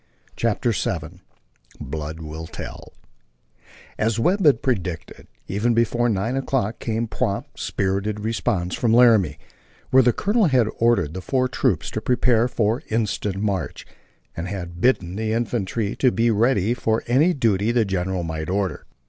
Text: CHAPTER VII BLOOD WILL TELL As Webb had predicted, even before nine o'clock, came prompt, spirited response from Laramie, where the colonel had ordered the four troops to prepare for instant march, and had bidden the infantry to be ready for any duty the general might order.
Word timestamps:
CHAPTER 0.35 0.71
VII 0.71 1.21
BLOOD 1.79 2.21
WILL 2.23 2.47
TELL 2.47 2.91
As 3.99 4.17
Webb 4.19 4.43
had 4.47 4.63
predicted, 4.63 5.27
even 5.47 5.75
before 5.75 6.09
nine 6.09 6.35
o'clock, 6.35 6.79
came 6.79 7.05
prompt, 7.07 7.59
spirited 7.59 8.19
response 8.21 8.73
from 8.73 8.95
Laramie, 8.95 9.37
where 9.91 10.01
the 10.01 10.11
colonel 10.11 10.45
had 10.45 10.67
ordered 10.79 11.13
the 11.13 11.21
four 11.21 11.47
troops 11.47 11.91
to 11.91 12.01
prepare 12.01 12.47
for 12.47 12.81
instant 12.89 13.37
march, 13.37 13.85
and 14.35 14.47
had 14.47 14.81
bidden 14.81 15.17
the 15.17 15.33
infantry 15.33 15.95
to 15.97 16.11
be 16.11 16.31
ready 16.31 16.73
for 16.73 17.03
any 17.05 17.31
duty 17.31 17.71
the 17.71 17.85
general 17.85 18.23
might 18.23 18.49
order. 18.49 18.87